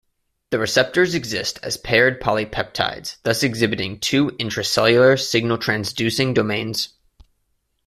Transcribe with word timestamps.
The 0.49 0.57
receptors 0.57 1.13
exist 1.13 1.59
as 1.61 1.77
paired 1.77 2.19
polypeptides, 2.19 3.17
thus 3.21 3.43
exhibiting 3.43 3.99
two 3.99 4.29
intracellular 4.39 5.15
signal-transducing 5.21 6.33
domains. 6.33 6.89